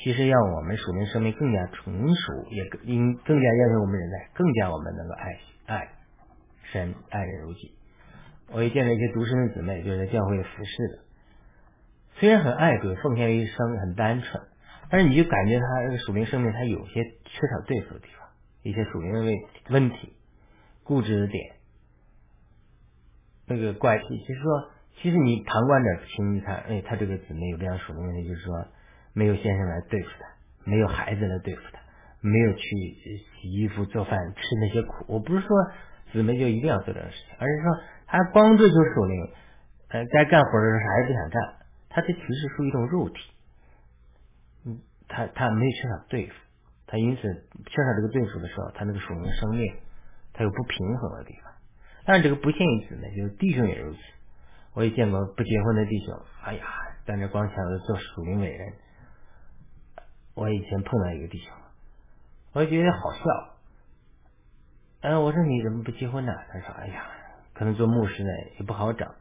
[0.04, 5.90] 其实让我们属灵生命更加成熟，也更更加要求我们人类更加我们能够爱爱
[6.72, 7.74] 神、爱人如己。
[8.52, 11.04] 我也见了一些独生的姊妹，就是在教会服侍的，
[12.20, 14.44] 虽然很爱主，奉献了一生，很单纯，
[14.92, 18.30] 但是你就感觉他这个属灵生命，他有些缺少对付的地方，
[18.62, 19.34] 一些属灵的问
[19.72, 20.14] 问题，
[20.84, 21.56] 固执的点，
[23.48, 24.04] 那个怪癖。
[24.20, 24.70] 就是说，
[25.02, 28.68] 其实你旁观者清，他哎，他这个姊妹有这样属灵问题，就是说，
[29.16, 31.80] 没有先生来对付他，没有孩子来对付他，
[32.22, 32.62] 没有去
[33.42, 35.06] 洗衣服、做饭、吃那些苦。
[35.08, 35.50] 我不是说
[36.12, 37.72] 姊妹就一定要做这种事情，而是说。
[38.08, 39.30] 他光追求属灵，
[39.90, 41.56] 呃，该干活的时候啥也不想干，
[41.90, 43.16] 他这其实属于一种肉体，
[44.64, 46.34] 嗯，他他没有缺少对付，
[46.86, 49.74] 他因此缺少这个对付的时候，他那个属灵生命，
[50.34, 51.52] 他有不平衡的地方。
[52.06, 54.00] 但是这个不幸于此呢，就是弟兄也如此。
[54.76, 56.64] 我也见过不结婚的弟兄，哎呀，
[57.08, 58.74] 在那光想着做属灵伟人。
[60.36, 61.52] 我以前碰到一个弟兄，
[62.54, 63.56] 我就觉得好笑。
[65.02, 66.32] 嗯，我说你怎么不结婚呢？
[66.54, 67.12] 他说，哎呀。
[67.58, 69.16] 可能做牧师呢也不好找，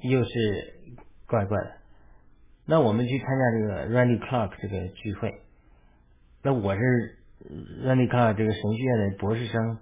[0.00, 0.30] 又是
[1.26, 1.72] 怪怪的。
[2.66, 5.42] 那我们去参加这个 Randy Clark 这个聚会，
[6.44, 7.18] 那我是
[7.82, 9.78] Randy Clark 这个神学院的博士生，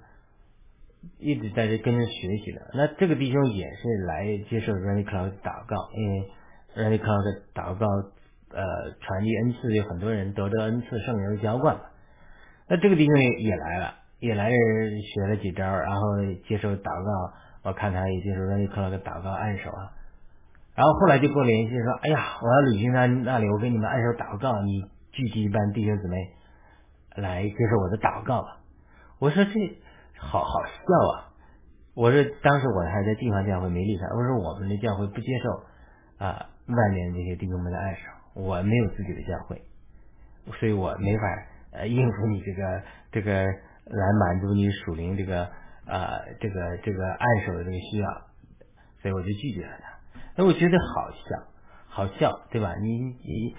[1.19, 2.71] 一直在这跟着学习的。
[2.73, 6.33] 那这个弟兄也是来接受 Randy Clark 祷告，因为
[6.77, 7.87] Randy Clark 的祷告
[8.55, 11.83] 呃传递恩赐，有很多人得着恩赐，圣灵的浇灌嘛。
[12.69, 13.95] 那这个弟兄也也来了。
[14.23, 16.01] 也来人学了几招，然后
[16.47, 17.35] 接受祷告。
[17.65, 19.91] 我看他也接受让你克了个祷告按手啊。
[20.77, 26.17] 然后后来就跟我联系说：“哎呀，我要旅行到那里，我给你们按手祷告，你聚集一班弟兄姊妹
[27.17, 28.59] 来接受我的祷告吧。”
[29.19, 29.51] 我说：“这
[30.17, 31.35] 好好笑啊！”
[31.95, 38.03] 我说：“当时我还在地方教会没离开，我说我们的教会不接受啊外面这些弟兄们的按手，
[38.35, 39.63] 我没有自己的教会，
[40.59, 41.23] 所以我没法
[41.73, 43.47] 呃应付你这个这个。”
[43.85, 45.43] 来满足你属灵这个
[45.87, 48.09] 啊这个这个按手的这个需要，
[49.03, 50.21] 所以我就拒绝了他。
[50.37, 51.27] 那我觉得好笑，
[51.89, 52.73] 好笑，对吧？
[52.81, 53.57] 你你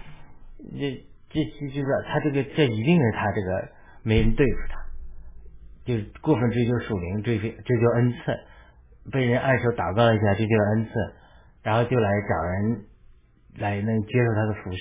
[0.79, 3.69] 这这这就是他这个这一定是他这个
[4.01, 4.79] 没人对付他，
[5.83, 10.91] 就是过分追求属灵，追追追求恩赐，被人按手祷告一下追求恩赐，
[11.63, 12.85] 然后就来找人
[13.57, 14.79] 来能接受他的服饰，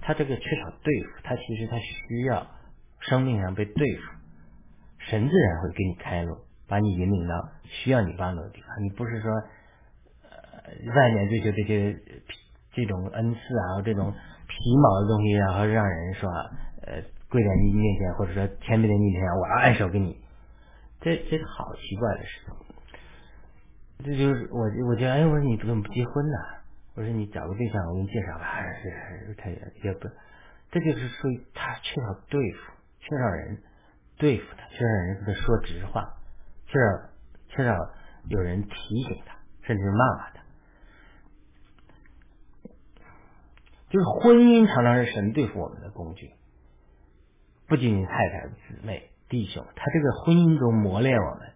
[0.00, 2.46] 他这个缺少对付，他其实他需要
[3.00, 4.02] 生命上被对付，
[4.98, 6.36] 神自然会给你开路，
[6.68, 9.30] 把你引领到需要你帮助的地方，你不是说
[10.24, 11.96] 呃外面追求这些
[12.72, 16.30] 这种恩赐啊这种皮毛的东西，然后让人说
[16.86, 17.02] 呃。
[17.30, 20.18] 跪在你面前，或者说天别在你面前，我要按手给你，
[21.00, 22.52] 这这是好奇怪的事情。
[24.04, 26.36] 这就是我我觉得，哎，我说你怎么不结婚呢？
[27.00, 28.44] 我说你找个对象，我给你介绍吧。
[28.44, 30.06] 还是他也也不，
[30.70, 33.62] 这就是属于他缺少对付，缺少人
[34.18, 36.18] 对付他，缺少人跟他说直话，
[36.66, 36.84] 缺少
[37.48, 37.74] 缺少
[38.28, 40.42] 有人提醒他，甚至骂骂他。
[43.88, 46.34] 就是婚姻常常是神对付我们的工具。
[47.66, 51.50] 不仅仅太太、姊妹、弟兄，他这个婚姻中磨练我们。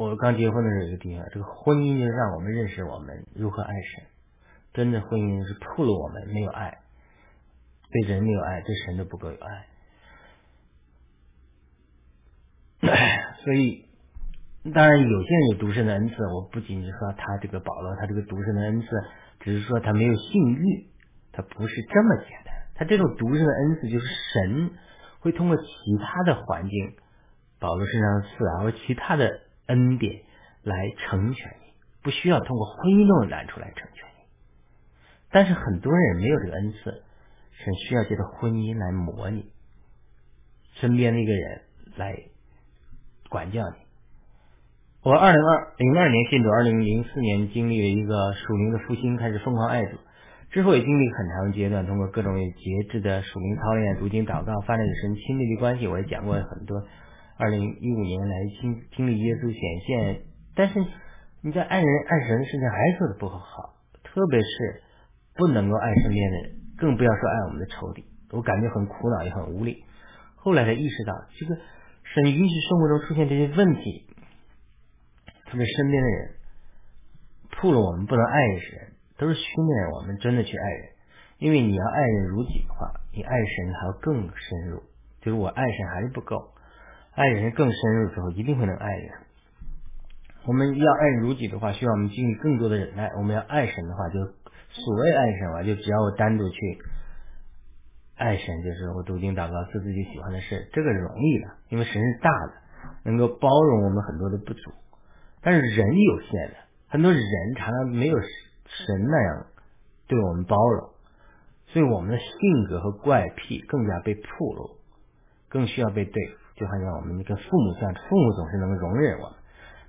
[0.00, 4.04] 我刚结婚的时候有个地方，这个婚姻就让我们认识我们如何爱神。
[4.72, 6.78] 真的婚姻是透了我们没有爱，
[7.90, 9.66] 对人没有爱，对神都不够有爱。
[13.44, 13.90] 所以，
[14.72, 18.86] 当然有些人有独身的恩赐，我不仅仅说他这个保罗，他这个独身的恩赐，
[19.40, 20.86] 只是说他没有性欲，
[21.30, 22.54] 他不是这么简单。
[22.74, 24.70] 他这种独生的恩赐，就是神
[25.18, 25.64] 会通过其
[26.00, 26.94] 他的环境，
[27.58, 30.22] 保罗身上的刺啊，或其他的恩典
[30.62, 34.24] 来成全你，不需要通过婚姻中的难处来成全你。
[35.30, 37.02] 但是很多人没有这个恩赐，
[37.52, 39.50] 神需要借着婚姻来磨你，
[40.74, 41.62] 身边的一个人
[41.96, 42.16] 来
[43.28, 43.76] 管教你。
[45.02, 49.96] 我二零二零二年信主，二零零四年经历了一个属灵的复兴，开始疯狂爱主。
[50.50, 55.86] 之后也经历很长的阶段，通过各种节制的属灵操练、读经、祷告，发展与神亲密的关系。
[55.86, 56.82] 我也讲过很多。
[57.40, 60.22] 二零一五年来经经历耶稣显现，
[60.54, 60.78] 但是
[61.40, 63.74] 你在爱人爱神的事情还做的不好，
[64.04, 64.82] 特别是
[65.34, 68.04] 不能够爱身边的人，更不要说爱我们的仇敌。
[68.30, 69.82] 我感觉很苦恼，也很无力。
[70.36, 71.56] 后来才意识到，这个
[72.04, 74.06] 神允许生活中出现这些问题，
[75.46, 76.30] 特别身边的人，
[77.52, 78.92] 触了我们不能爱人。
[79.18, 80.88] 都是训练我们真的去爱人，
[81.36, 84.82] 因为你要爱人如己的话，你爱神还要更深入。
[85.20, 86.54] 就是我爱神还是不够，
[87.14, 89.10] 爱人更深入之后，一定会能爱人。
[90.46, 93.10] 我们要爱如己的话，需要我们经历更多的忍耐。
[93.18, 94.20] 我们要爱神的话，就
[94.70, 96.78] 所谓爱神嘛，就只要我单独去
[98.16, 102.52] 爱神，就是我读经祷告做自己喜欢的事，这个容易的，因为神是大的，
[103.04, 104.72] 能够包容我们很多的不足。
[105.42, 106.56] 但是人有限的，
[106.88, 107.22] 很多人
[107.56, 108.16] 常常没有。
[108.72, 109.46] 神那样
[110.06, 110.90] 对我们包容，
[111.66, 114.22] 所以我们的性格和怪癖更加被暴
[114.54, 114.76] 露，
[115.48, 116.39] 更需要被对付。
[116.60, 119.38] 就好像我们跟父母相处，父母总是能容忍我们，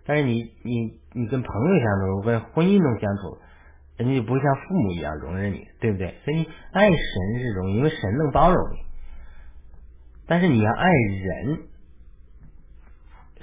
[0.05, 3.37] 但是你你你跟朋友相处，跟婚姻中相处，
[3.97, 6.15] 人家就不会像父母一样容忍你，对不对？
[6.23, 8.77] 所以爱神是容易，因为神能包容你，
[10.27, 11.59] 但是你要爱人，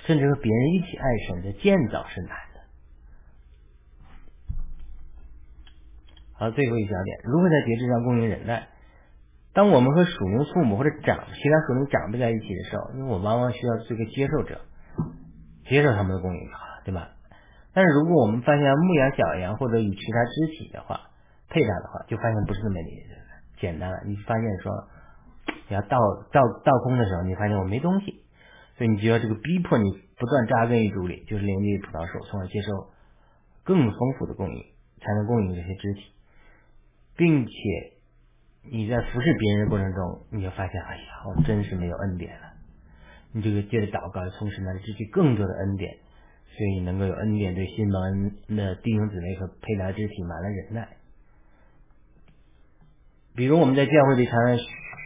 [0.06, 2.60] 甚至和别人一起爱神，这建造是难的。
[6.32, 8.68] 好，最后一小点，如何在节制上供应忍耐？
[9.54, 14.60] 当我们和属灵父母或者长其他属灵长辈在一起的时候，因为我往往需要做个接受者，
[15.68, 17.10] 接受他们的供应就好了，对吧？
[17.74, 21.10] 但是如果我们发现牧养小羊或者与其他肢体的话
[21.48, 22.76] 配搭的话，就发现不是那么
[23.60, 23.98] 简单了。
[24.06, 24.72] 你发现说
[25.68, 25.98] 你要倒
[26.32, 28.22] 倒倒空的时候，你发现我没东西，
[28.76, 32.90] 所以你就要这个逼迫你不断扎根于主里，就是连接葡萄树，从而接受
[33.64, 34.62] 更丰富的供应，
[35.00, 36.12] 才能供应这些肢体。
[37.16, 37.52] 并且
[38.70, 42.52] 你在服侍别人的过程中，你就发现，哎呀，我真是没有恩典了。
[43.32, 45.96] 你这个接着祷告，从神那里汲取更多的恩典，
[46.56, 50.88] 所以能够有恩典对新蒙恩的弟兄姊妹和配搭肢体满了忍耐。
[53.36, 54.58] 比如我们在教会里常常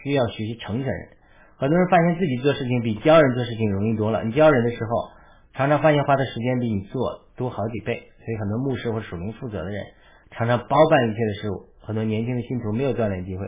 [0.03, 1.09] 需要学习成全人，
[1.57, 4.23] 很多人发现自己做事情比教人做事情容易多了。
[4.23, 5.09] 你教人的时候，
[5.53, 9.85] 常常发现花的时间比你做多好几倍，所以很多牧师或属灵负责的人
[10.31, 11.69] 常常包办一切的事物。
[11.81, 13.45] 很多年轻的信徒没有锻炼机会，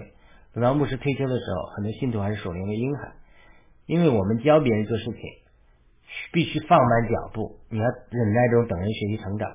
[0.56, 3.12] 等到牧师退休的时候，很多信徒还是守灵的婴孩。
[3.88, 5.22] 因为我们教别人做事情，
[6.32, 9.52] 必须放慢脚步，你要忍耐中等人学习成长。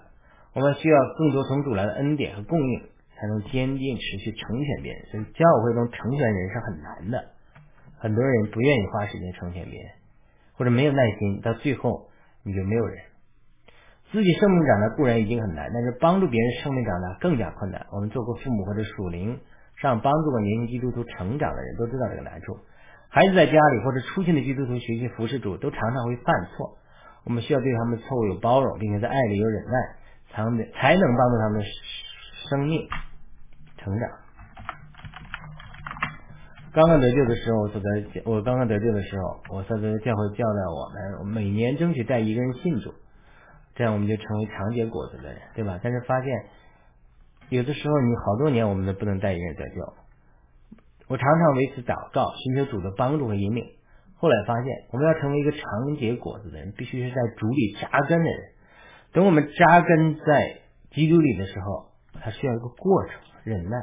[0.52, 2.82] 我们需要更多从主来的恩典和供应，
[3.16, 5.06] 才能坚定持续成全别人。
[5.10, 7.24] 所以教会中成全人是很难的，
[7.98, 9.90] 很多人不愿意花时间成全别人，
[10.52, 12.10] 或者没有耐心，到最后
[12.44, 12.98] 你就没有人。
[14.12, 17.86] 自己生命长大固然已经很难，但是帮助别人生命长大更加困难。
[17.90, 19.40] 我们做过父母或者属灵
[19.80, 22.56] 上帮助过年轻基督徒成长的人都知道这个难处。
[23.08, 26.78] 孩子在家里或者出现的基督徒学习服侍主，都常常会犯错。
[27.24, 29.72] 我们需要对他们错误有包容，并且在爱里有忍耐，
[30.32, 31.62] 才能才能帮助他们
[32.48, 32.88] 生命
[33.78, 34.08] 成长。
[36.72, 40.88] 刚刚得救的时候，我所在我刚刚得救的时候，我所在的教会教导我
[41.24, 42.94] 们，每年争取带一个人信主，
[43.74, 45.80] 这样我们就成为长结果子的人，对吧？
[45.82, 46.30] 但是发现
[47.50, 49.92] 有的时候你好多年我们都不能带一个人得救。
[51.08, 53.64] 我常常为此祷告，寻求主的帮助和引领。
[54.14, 55.60] 后来发现，我们要成为一个长
[55.98, 58.40] 结果子的人，必须是在主里扎根的人。
[59.12, 60.58] 等我们扎根在
[60.92, 61.86] 基督里的时候，
[62.22, 63.76] 它需要一个过程，忍耐。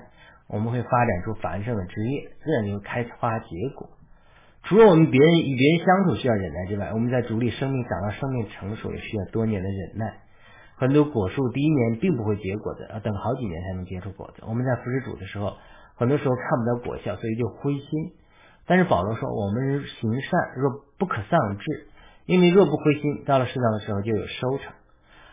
[0.47, 3.89] 我们会发展出繁盛的枝叶，自然就开花结果。
[4.63, 10.19] 除了我们别人与别人相处需要忍耐之外，我们在主里生命长到生命成熟也需要多年的忍耐。
[10.77, 14.43] 很多果树第一年并不会结果子，要等好几年才能结出果子。
[14.47, 15.57] 我们在服侍主的时候。
[15.99, 18.13] 很多时候看不到果效，所以就灰心。
[18.67, 21.87] 但是保罗说，我们行善若不可丧志，
[22.27, 24.73] 因为若不灰心，到了适当的时候就有收成。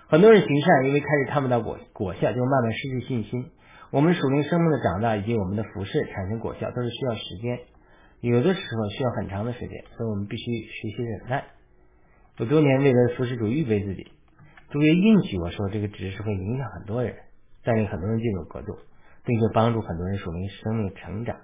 [0.08, 3.50] 很多人行善，因为开始看不到果果效，就慢慢失去信心。
[3.90, 7.60] 我们属灵生命的长大以及我们的服饰产生果效，都是需要时间，
[8.22, 11.44] 有的时候需要很长的时间，所以我们必须学习忍耐。
[12.38, 14.12] 有多年为了服侍主预备自己，
[14.74, 17.14] 主也应许我说，这个值是会影响很多人，
[17.62, 18.74] 带领很多人进入国度。
[19.26, 21.34] 并且帮助很多人属于生命成长，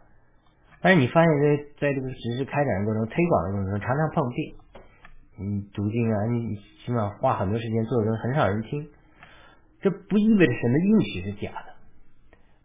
[0.83, 4.55] 但是你发现，在在这个实施开展的过程中、推广的过程中，常常碰壁。
[5.39, 8.87] 你读经啊，你起码花很多时间做的，很少人听。
[9.81, 11.73] 这不意味着神的应许是假的，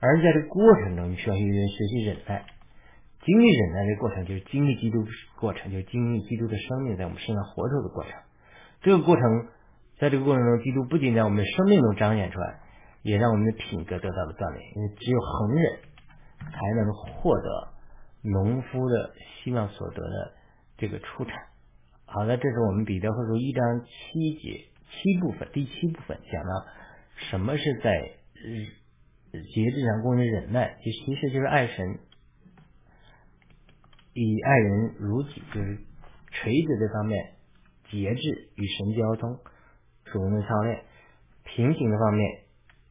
[0.01, 2.45] 而在这个过程中，你需要学习忍耐。
[3.23, 5.05] 经历忍耐的过程，就是经历基督
[5.39, 8.11] 过程，就是经历基督的生命在我们身上活着的过程。
[8.81, 9.47] 这个过程，
[9.99, 12.61] 在这个过程中，基督不仅在我们的生命中彰显出来。
[13.05, 15.77] 也让我们的品格得到了锻炼，因为只有恒忍
[16.39, 17.67] 才能获得
[18.23, 20.33] 农夫的希望所得的
[20.75, 21.35] 这个出产。
[22.05, 26.65] 好的，这是我们彼得后书一章七节七部分第七部分讲到
[27.29, 27.93] 什么是在
[29.31, 31.99] 节制上供人忍耐，其其实就是爱神，
[34.13, 35.77] 以爱人如己，就是
[36.31, 37.35] 锤子这方面
[37.91, 39.37] 节制与神交通，
[40.05, 40.83] 属灵的操练，
[41.43, 42.45] 平行的方面。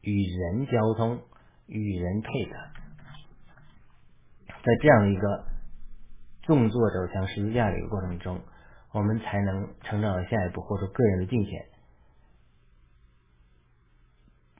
[0.07, 1.19] 与人交通，
[1.65, 2.51] 与人配合，
[4.47, 5.45] 在这样一个
[6.43, 8.39] 动作走向十字架的一个过程中，
[8.91, 11.65] 我们才能成长到下一步，或者个人的境界，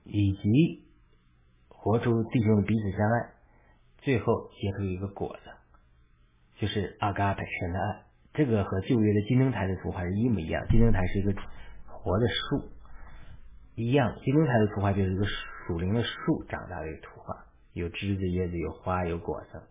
[0.04, 0.84] 以及
[1.68, 3.30] 活出弟兄的彼此相爱，
[4.00, 5.52] 最后结出一个果子，
[6.60, 8.02] 就是阿嘎本身的爱。
[8.34, 11.36] 这个和旧约的金灯台的图画是一模一样，金灯台是一个
[12.06, 12.70] 活的树。
[13.74, 19.64] 一样，金灯台的图画就是一个属灵的树长大的一个图画，有枝子、叶子、有花、有果子。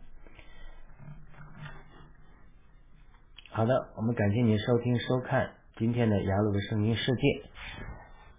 [3.51, 7.49] 好的，我们感谢您收听、收看今天的雅鲁的圣经世界。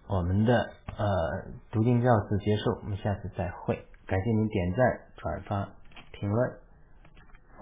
[0.07, 1.07] 我们的呃
[1.71, 3.87] 读经教室结束，我们下次再会。
[4.05, 5.69] 感谢您点赞、转发、
[6.11, 6.53] 评论，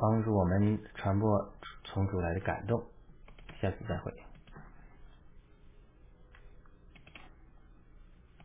[0.01, 1.53] 帮助我们传播
[1.85, 2.83] 从主来的感动。
[3.61, 4.11] 下次再会。